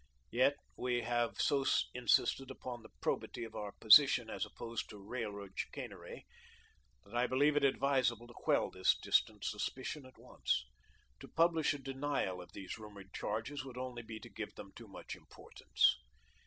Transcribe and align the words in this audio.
Yet 0.31 0.55
we 0.75 1.03
have 1.03 1.39
so 1.39 1.63
insisted 1.93 2.49
upon 2.49 2.81
the 2.81 2.89
probity 3.01 3.43
of 3.43 3.53
our 3.53 3.71
position 3.73 4.31
as 4.31 4.47
opposed 4.47 4.89
to 4.89 4.97
Railroad 4.97 5.51
chicanery, 5.55 6.25
that 7.05 7.13
I 7.13 7.27
believe 7.27 7.55
it 7.55 7.63
advisable 7.63 8.25
to 8.25 8.33
quell 8.35 8.71
this 8.71 8.97
distant 8.97 9.45
suspicion 9.45 10.07
at 10.07 10.17
once; 10.17 10.65
to 11.19 11.27
publish 11.27 11.75
a 11.75 11.77
denial 11.77 12.41
of 12.41 12.53
these 12.53 12.79
rumoured 12.79 13.13
charges 13.13 13.63
would 13.63 13.77
only 13.77 14.01
be 14.01 14.19
to 14.21 14.27
give 14.29 14.55
them 14.55 14.71
too 14.75 14.87
much 14.87 15.15
importance. 15.15 15.99